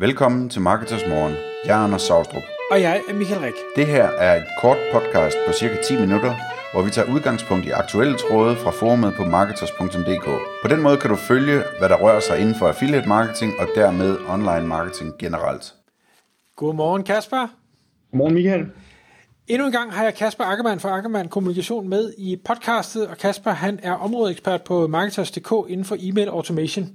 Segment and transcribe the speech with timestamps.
[0.00, 1.34] Velkommen til Marketers Morgen.
[1.64, 2.42] Jeg er Anders Saustrup.
[2.70, 3.54] Og jeg er Michael Rik.
[3.76, 6.34] Det her er et kort podcast på cirka 10 minutter,
[6.72, 10.26] hvor vi tager udgangspunkt i aktuelle tråde fra forumet på marketers.dk.
[10.62, 13.66] På den måde kan du følge, hvad der rører sig inden for affiliate marketing og
[13.74, 15.74] dermed online marketing generelt.
[16.56, 17.46] Godmorgen Kasper.
[18.10, 18.66] Godmorgen Michael.
[19.48, 23.50] Endnu en gang har jeg Kasper Ackermann fra Ackermann Kommunikation med i podcastet, og Kasper
[23.50, 26.88] han er områdeekspert på Marketers.dk inden for e-mail automation.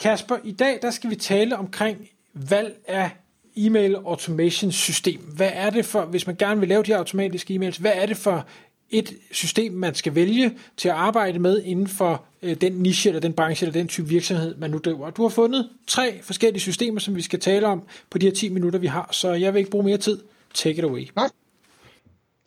[0.00, 1.98] Kasper, i dag der skal vi tale omkring
[2.34, 3.10] valg af
[3.56, 5.20] e-mail automation system.
[5.20, 8.06] Hvad er det for, hvis man gerne vil lave de her automatiske e-mails, hvad er
[8.06, 8.46] det for
[8.90, 13.20] et system, man skal vælge til at arbejde med inden for øh, den niche eller
[13.20, 15.10] den branche eller den type virksomhed, man nu driver.
[15.10, 18.48] Du har fundet tre forskellige systemer, som vi skal tale om på de her 10
[18.48, 20.20] minutter, vi har, så jeg vil ikke bruge mere tid.
[20.54, 21.08] Take it away.
[21.16, 21.28] Nej.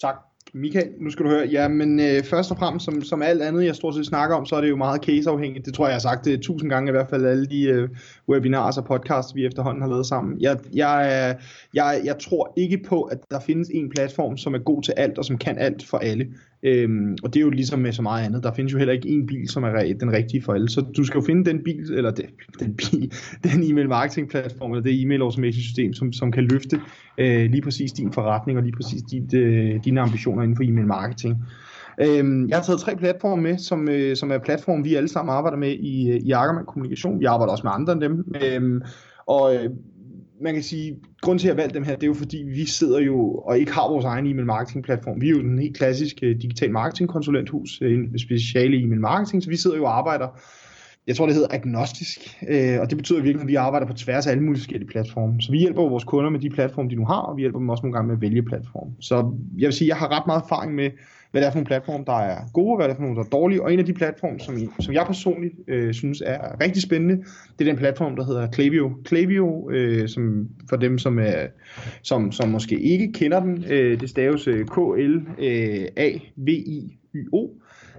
[0.01, 0.15] Tak.
[0.55, 3.65] Michael, nu skal du høre, ja, men øh, først og fremmest, som, som alt andet,
[3.65, 5.65] jeg stort set snakker om, så er det jo meget caseafhængigt.
[5.65, 7.89] Det tror jeg, jeg har sagt det tusind gange, i hvert fald alle de øh,
[8.29, 10.41] webinars og podcasts, vi efterhånden har lavet sammen.
[10.41, 14.59] Jeg, jeg, øh, jeg, jeg tror ikke på, at der findes en platform, som er
[14.59, 16.27] god til alt, og som kan alt for alle.
[16.65, 18.43] Øhm, og det er jo ligesom med så meget andet.
[18.43, 20.69] Der findes jo heller ikke en bil, som er den rigtige for alle.
[20.69, 22.25] Så du skal jo finde den bil, eller den,
[22.59, 23.13] den, bil,
[23.51, 26.79] den e-mail marketing platform, eller det e-mail automation system, som, som kan løfte
[27.17, 30.87] øh, lige præcis din forretning, og lige præcis dit, øh, dine ambitioner inden for e-mail
[30.87, 31.35] marketing.
[32.01, 35.33] Øhm, jeg har taget tre platforme med, som, øh, som er platforme, vi alle sammen
[35.33, 37.19] arbejder med i, øh, i Ackermann Kommunikation.
[37.19, 38.35] Vi arbejder også med andre end dem.
[38.45, 38.81] Øhm,
[39.27, 39.69] og øh,
[40.43, 42.65] man kan sige, grund til at jeg valgte dem her, det er jo fordi, vi
[42.65, 45.21] sidder jo og ikke har vores egen e-mail marketing platform.
[45.21, 49.43] Vi er jo den helt klassiske øh, digital marketing konsulenthus, øh, en speciale e-mail marketing,
[49.43, 50.27] så vi sidder jo og arbejder
[51.07, 54.27] jeg tror det hedder agnostisk, øh, og det betyder virkelig, at vi arbejder på tværs
[54.27, 55.41] af alle mulige forskellige platforme.
[55.41, 57.69] Så vi hjælper vores kunder med de platforme, de nu har, og vi hjælper dem
[57.69, 58.87] også nogle gange med at vælge platform.
[58.99, 59.15] Så
[59.57, 60.89] jeg vil sige, jeg har ret meget erfaring med,
[61.33, 63.15] hvad det er for nogle platforme, der er gode, og hvad det er for nogle,
[63.15, 63.63] der er dårlige.
[63.63, 67.15] Og en af de platforme, som, som jeg personligt øh, synes er rigtig spændende,
[67.59, 68.91] det er den platform, der hedder Klaviyo.
[69.05, 71.47] Klaviyo, øh, som for dem, som, er,
[72.01, 75.13] som, som måske ikke kender den, øh, det staves øh, K-L-A-V-I-Y-O.
[77.43, 77.49] Øh,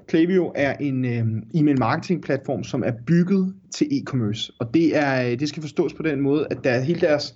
[0.06, 4.56] Klaviyo er en øh, e-mail marketing platform, som er bygget til e-commerce.
[4.61, 7.34] Og det, er, øh, det skal forstås på den måde, at der er hele deres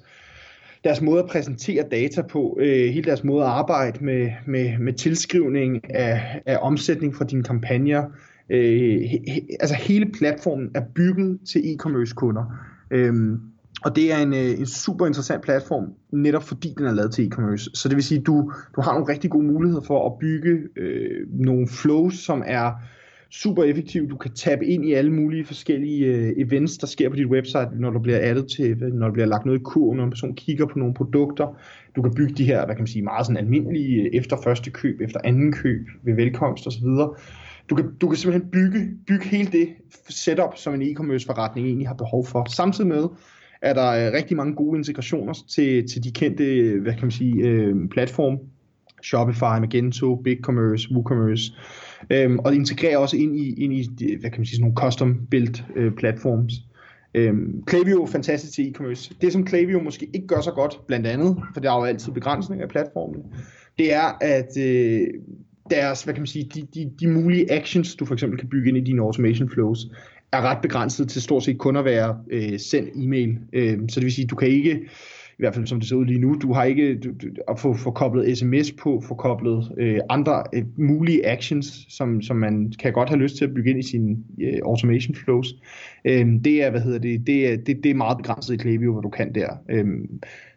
[0.85, 4.93] deres måde at præsentere data på, øh, hele deres måde at arbejde med, med, med
[4.93, 8.05] tilskrivning af, af omsætning fra dine kampagner.
[8.51, 12.45] Øh, he, altså hele platformen er bygget til e-commerce kunder.
[12.91, 13.41] Øhm,
[13.85, 17.29] og det er en, øh, en super interessant platform, netop fordi den er lavet til
[17.29, 17.71] e-commerce.
[17.75, 20.59] Så det vil sige, at du, du har nogle rigtig gode muligheder for at bygge
[20.77, 22.73] øh, nogle flows, som er
[23.31, 24.11] super effektiv.
[24.11, 27.69] Du kan tabe ind i alle mulige forskellige øh, events, der sker på dit website,
[27.75, 30.35] når du bliver addet til, når der bliver lagt noget i kurven, når en person
[30.35, 31.57] kigger på nogle produkter.
[31.97, 34.71] Du kan bygge de her, hvad kan man sige, meget sådan almindelige øh, efter første
[34.71, 36.87] køb, efter anden køb, ved velkomst osv.
[37.71, 39.69] Du kan, du kan simpelthen bygge, bygge hele det
[40.09, 42.47] setup, som en e-commerce forretning egentlig har behov for.
[42.51, 43.05] Samtidig med,
[43.63, 47.11] er der øh, rigtig mange gode integrationer til, til de kendte, øh, hvad kan man
[47.11, 48.39] sige, øh, platform,
[49.03, 51.53] Shopify, Magento, BigCommerce, WooCommerce,
[52.11, 55.27] øhm, og integrerer også ind i, ind i hvad kan man sige, sådan nogle custom
[55.31, 56.53] built øh, platforms.
[57.15, 59.13] Øhm, Klaviyo er fantastisk til e-commerce.
[59.21, 62.13] Det som Klaviyo måske ikke gør så godt, blandt andet, for der er jo altid
[62.13, 63.23] begrænsninger af platformen,
[63.79, 65.07] det er, at øh,
[65.71, 68.69] deres, hvad kan man sige, de, de, de mulige actions, du for eksempel kan bygge
[68.69, 69.87] ind i dine automation flows,
[70.33, 73.39] er ret begrænset til stort set kun at være øh, send e-mail.
[73.53, 74.81] Øh, så det vil sige, du kan ikke
[75.39, 76.39] i hvert fald som det ser ud lige nu.
[76.43, 80.43] Du har ikke du, du, at få, få koblet sms på, få koblet øh, andre
[80.55, 83.83] øh, mulige actions, som, som man kan godt have lyst til at bygge ind i
[83.83, 85.55] sine øh, automation flows.
[86.05, 88.93] Øh, det er, hvad hedder det, det er, det, det er meget begrænset i Klaviyo,
[88.93, 89.49] hvad du kan der.
[89.71, 89.87] Øh,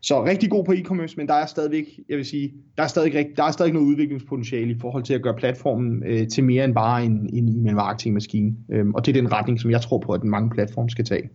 [0.02, 3.28] så rigtig god på e-commerce, men der er stadigvæk, jeg vil sige, der er stadig,
[3.38, 6.74] der er stadig noget udviklingspotentiale i forhold til at gøre platformen øh, til mere end
[6.74, 8.56] bare en, en e-mail marketing maskine.
[8.72, 11.30] Øh, og det er den retning, som jeg tror på, at mange platforme skal tage.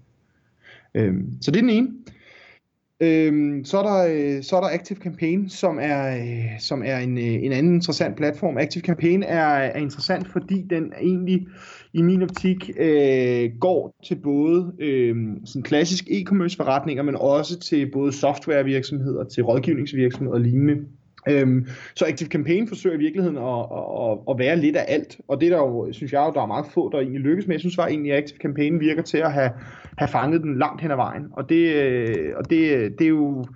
[0.94, 1.88] Øh, så det er den ene.
[3.00, 6.98] Øhm, så, er der, øh, så er der Active Campaign, som er, øh, som er
[6.98, 8.58] en, øh, en anden interessant platform.
[8.58, 11.46] Active Campaign er, er interessant, fordi den egentlig
[11.92, 17.90] i min optik øh, går til både øh, sådan klassisk e-commerce forretninger, men også til
[17.92, 20.76] både softwarevirksomheder, til rådgivningsvirksomheder og lignende.
[21.28, 23.66] Øhm, så Active Campaign forsøger i virkeligheden at,
[24.02, 26.66] at, at være lidt af alt, og det der jo, synes jeg der er meget
[26.74, 27.54] få, der egentlig lykkes med.
[27.54, 29.50] Jeg synes var egentlig, at Active Campaign virker til at have,
[29.98, 33.46] have fanget den langt hen ad vejen, og det, øh, og det, det er jo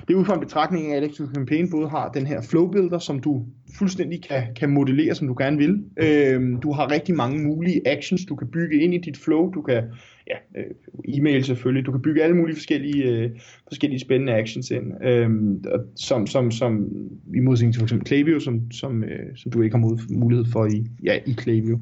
[0.00, 2.70] det er ud fra en betragtning af, at Active Campaign både har den her flow
[2.70, 3.44] builder, som du
[3.78, 5.84] fuldstændig kan, kan modellere, som du gerne vil.
[5.96, 9.50] Øhm, du har rigtig mange mulige actions, du kan bygge ind i dit flow.
[9.52, 9.84] Du kan,
[10.26, 10.64] ja, øh,
[11.04, 13.30] e-mail selvfølgelig, du kan bygge alle mulige forskellige, øh,
[13.68, 15.64] forskellige spændende actions ind, øhm,
[15.96, 16.88] som, som, som
[17.34, 20.66] i modsætning til for eksempel Klaviyo, som, som, øh, som du ikke har mulighed for
[20.66, 21.80] i, ja, i Klaviyo.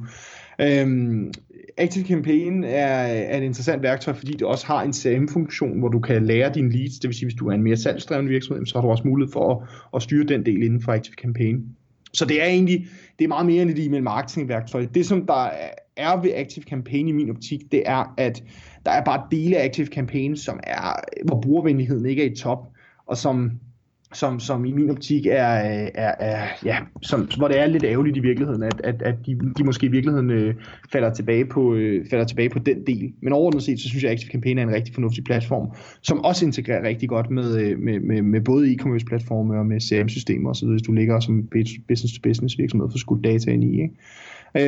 [0.61, 1.33] Øhm,
[1.77, 6.01] Active Campaign er, er et interessant værktøj, fordi det også har en CRM-funktion, hvor du
[6.01, 6.99] kan lære dine leads.
[6.99, 9.33] Det vil sige, hvis du er en mere salgsdreven virksomhed, så har du også mulighed
[9.33, 11.65] for at, at styre den del inden for Active Campaign.
[12.13, 12.87] Så det er egentlig,
[13.19, 14.87] det er meget mere end et e-mail marketing værktøj.
[14.95, 15.51] Det som der
[15.97, 18.43] er ved Active Campaign i min optik, det er, at
[18.87, 20.93] der er bare dele af Active Campaign, som er,
[21.25, 22.59] hvor brugervenligheden ikke er i top,
[23.07, 23.51] og som
[24.15, 28.17] som, som i min optik er, er, er ja, som, hvor det er lidt ærgerligt
[28.17, 30.55] i virkeligheden, at, at, at de, de måske i virkeligheden øh,
[30.93, 33.13] falder, tilbage på, øh, falder tilbage på den del.
[33.23, 35.69] Men overordnet set, så synes jeg, at Active Campaign er en rigtig fornuftig platform,
[36.03, 39.81] som også integrerer rigtig godt med, øh, med, med, med både e-commerce platforme og med
[39.81, 41.49] CRM-systemer osv., hvis du ligger som
[41.89, 43.83] business-to-business virksomhed for skudt data ind i.
[43.83, 43.95] Ikke?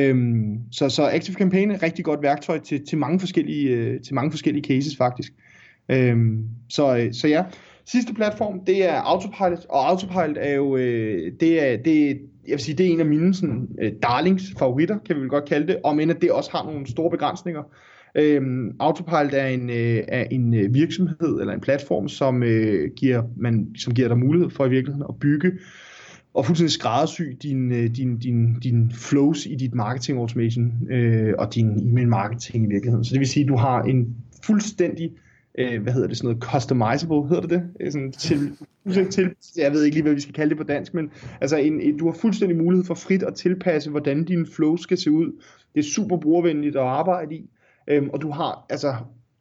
[0.09, 4.01] Øhm, så, så Active Campaign er et rigtig godt værktøj til, til, mange, forskellige, øh,
[4.01, 5.33] til mange forskellige cases faktisk.
[5.89, 7.43] Øhm, så, øh, så ja,
[7.91, 12.07] Sidste platform, det er Autopilot, og Autopilot er jo, øh, det er, det,
[12.47, 15.29] jeg vil sige, det er en af mine sådan, øh, darlings favoritter, kan vi vel
[15.29, 17.63] godt kalde det, om end at det også har nogle store begrænsninger.
[18.15, 23.23] Øhm, Autopilot er en, øh, er en øh, virksomhed eller en platform, som, øh, giver,
[23.37, 25.51] man, som giver dig mulighed for i virkeligheden at bygge
[26.33, 31.55] og fuldstændig skræddersy din, øh, din, din, din flows i dit marketing automation øh, og
[31.55, 33.05] din e-mail marketing i virkeligheden.
[33.05, 35.26] Så det vil sige, at du har en fuldstændig øh,
[35.57, 37.63] hvad hedder det, sådan noget customizable, hedder det det?
[37.79, 38.57] Øh, sådan til,
[39.15, 41.11] til, jeg ved ikke lige, hvad vi skal kalde det på dansk, men
[41.41, 44.97] altså en, en, du har fuldstændig mulighed for frit at tilpasse, hvordan din flow skal
[44.97, 45.41] se ud.
[45.75, 47.49] Det er super brugervenligt at arbejde i,
[47.87, 48.95] øhm, og du har, altså,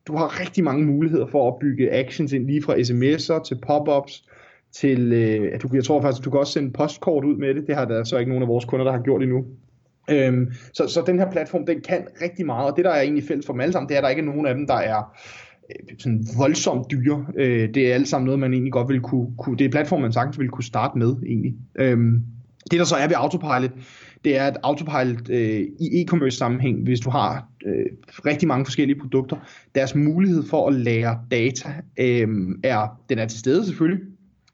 [0.07, 4.29] du har rigtig mange muligheder for at bygge actions ind, lige fra sms'er til pop-ups,
[4.73, 7.67] til, øh, du, jeg tror faktisk, du kan også sende postkort ud med det.
[7.67, 9.45] Det har der så ikke nogen af vores kunder, der har gjort endnu.
[10.11, 13.25] Øhm, så, så den her platform, den kan rigtig meget, og det der er egentlig
[13.25, 14.75] fælles for dem alle sammen, det er, at der ikke er nogen af dem, der
[14.75, 17.27] er Øh, Øh, sådan voldsomt dyre.
[17.37, 20.01] Øh, det er alt sammen noget, man egentlig godt vil kunne, kunne det er platform,
[20.01, 21.55] man sagtens vil kunne starte med egentlig.
[21.79, 22.23] Øhm,
[22.71, 23.71] det der så er ved Autopilot,
[24.25, 27.87] det er, at Autopilot øh, i e-commerce sammenhæng, hvis du har øh,
[28.27, 29.37] rigtig mange forskellige produkter,
[29.75, 31.69] deres mulighed for at lære data
[31.99, 32.29] øh,
[32.63, 34.05] er, den er til stede selvfølgelig,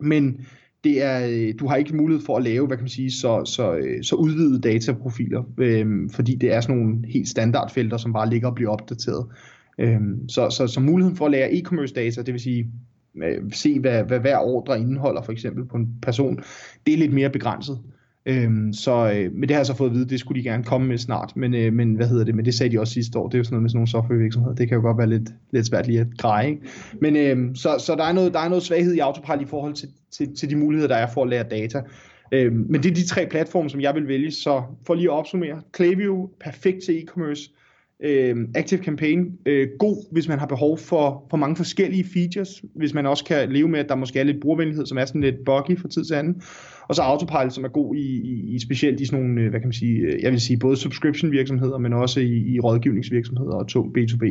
[0.00, 0.47] men
[0.85, 3.44] det er, øh, du har ikke mulighed for at lave, hvad kan man sige, så,
[3.44, 8.31] så, øh, så udvidede dataprofiler, øh, fordi det er sådan nogle helt standardfelter, som bare
[8.31, 9.26] ligger og bliver opdateret.
[9.79, 12.67] Øhm, så, så, så muligheden for at lære e-commerce data, det vil sige
[13.17, 16.43] øh, se, hvad, hvad hver ordre indeholder for eksempel på en person,
[16.87, 17.79] det er lidt mere begrænset.
[18.27, 20.65] Øhm, så, øh, men det har jeg så fået at vide, det skulle de gerne
[20.65, 23.19] komme med snart, men, øh, men hvad hedder det, men det sagde de også sidste
[23.19, 25.09] år, det er jo sådan noget med sådan nogle softwarevirksomheder, det kan jo godt være
[25.09, 26.63] lidt, lidt svært lige at greje, ikke?
[27.01, 29.75] Men øh, så, så der, er noget, der er noget svaghed i Autopilot i forhold
[29.75, 31.83] til, til, til de muligheder, der er for at lære data.
[32.33, 35.15] Øh, men det er de tre platforme, som jeg vil vælge, så for lige at
[35.15, 37.62] opsummere, Klaviyo, perfekt til e-commerce,
[38.02, 42.94] øh, Active Campaign øh, god, hvis man har behov for, for mange forskellige features, hvis
[42.94, 45.44] man også kan leve med, at der måske er lidt brugervenlighed, som er sådan lidt
[45.44, 46.43] buggy fra tid til anden.
[46.88, 49.60] Og så Autopilot, som er god i, i, i specielt i sådan nogle, øh, hvad
[49.60, 53.54] kan man sige, øh, jeg vil sige både subscription virksomheder, men også i, i rådgivningsvirksomheder
[53.54, 54.25] og tung B2B.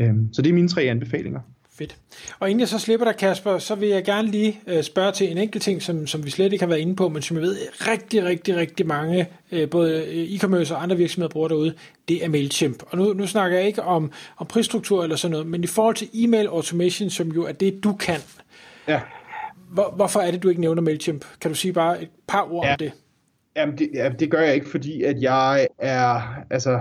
[0.00, 1.40] Øh, så det er mine tre anbefalinger.
[1.78, 1.96] Fedt.
[2.38, 5.30] Og inden jeg så slipper dig, Kasper, så vil jeg gerne lige øh, spørge til
[5.30, 7.42] en enkelt ting, som, som vi slet ikke har været inde på, men som jeg
[7.42, 11.74] ved rigtig, rigtig, rigtig mange, øh, både e-commerce og andre virksomheder bruger derude,
[12.08, 12.82] det er MailChimp.
[12.90, 15.94] Og nu, nu snakker jeg ikke om, om prisstruktur eller sådan noget, men i forhold
[15.94, 18.20] til e-mail automation, som jo er det, du kan.
[18.88, 19.00] Ja.
[19.70, 21.24] Hvor, hvorfor er det, du ikke nævner MailChimp?
[21.40, 22.72] Kan du sige bare et par ord ja.
[22.72, 22.92] om det?
[23.56, 26.80] Jamen, det, ja, det gør jeg ikke, fordi at jeg er, altså,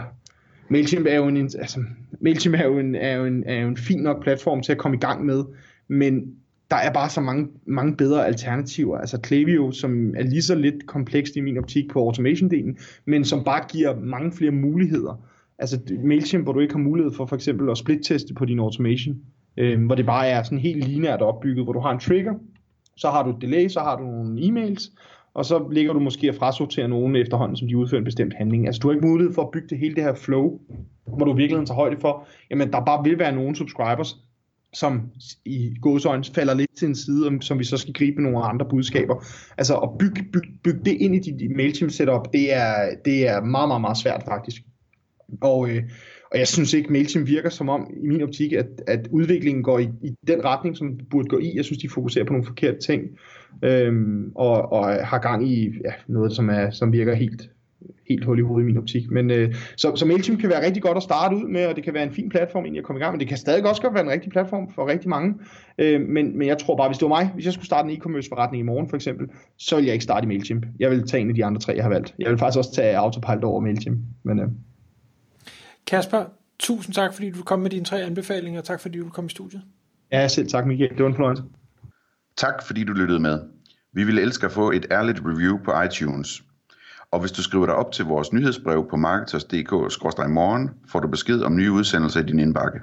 [0.69, 1.79] MailChimp er jo en, altså,
[2.25, 4.77] MailChimp er jo en, er jo en, er jo en fin nok platform til at
[4.77, 5.43] komme i gang med,
[5.87, 6.35] men
[6.71, 8.97] der er bare så mange, mange bedre alternativer.
[8.97, 13.43] Altså Klaviyo, som er lige så lidt komplekst i min optik på automation-delen, men som
[13.43, 15.25] bare giver mange flere muligheder.
[15.59, 19.15] Altså MailChimp, hvor du ikke har mulighed for for eksempel at split-teste på din automation,
[19.57, 22.33] øh, hvor det bare er sådan helt lineært opbygget, hvor du har en trigger,
[22.97, 24.91] så har du et delay, så har du nogle e-mails,
[25.35, 28.67] og så ligger du måske og frasorterer nogen efterhånden, som de udfører en bestemt handling.
[28.67, 30.59] Altså du har ikke mulighed for at bygge det hele det her flow,
[31.07, 34.15] hvor du virkelig tager højde for, jamen der bare vil være nogle subscribers,
[34.73, 35.01] som
[35.45, 39.23] i gåsøjne falder lidt til en side, som vi så skal gribe nogle andre budskaber.
[39.57, 43.41] Altså at bygge, bygge, bygge det ind i dit MailChimp setup, det er, det er
[43.41, 44.61] meget, meget, meget svært faktisk.
[45.41, 45.83] Og, øh,
[46.35, 49.79] og jeg synes ikke, MailChimp virker som om, i min optik, at, at udviklingen går
[49.79, 51.51] i, i den retning, som det burde gå i.
[51.55, 53.03] Jeg synes, de fokuserer på nogle forkerte ting,
[53.63, 57.49] øhm, og, og har gang i ja, noget, som, er, som virker helt,
[58.09, 59.11] helt hul i hovedet i min optik.
[59.11, 61.83] Men, øh, så, så MailChimp kan være rigtig godt at starte ud med, og det
[61.83, 63.81] kan være en fin platform egentlig at komme i gang, men det kan stadig også
[63.81, 65.33] godt være en rigtig platform for rigtig mange.
[65.77, 67.97] Øh, men, men jeg tror bare, hvis det var mig, hvis jeg skulle starte en
[67.97, 69.27] e-commerce forretning i morgen for eksempel,
[69.57, 70.65] så ville jeg ikke starte i MailChimp.
[70.79, 72.15] Jeg vil tage en af de andre tre, jeg har valgt.
[72.19, 73.99] Jeg vil faktisk også tage Autopilot over MailChimp.
[74.23, 74.47] Men, øh.
[75.87, 76.25] Kasper,
[76.59, 79.29] tusind tak, fordi du kom med dine tre anbefalinger, og tak fordi du kom i
[79.29, 79.61] studiet.
[80.11, 80.89] Ja, selv tak Michael.
[80.89, 81.43] Det var en fornøjelse.
[82.37, 83.39] Tak fordi du lyttede med.
[83.93, 86.43] Vi ville elske at få et ærligt review på iTunes.
[87.11, 91.55] Og hvis du skriver dig op til vores nyhedsbrev på marketers.dk-morgen, får du besked om
[91.55, 92.79] nye udsendelser i din indbakke.